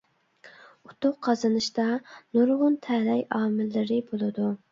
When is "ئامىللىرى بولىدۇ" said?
3.41-4.51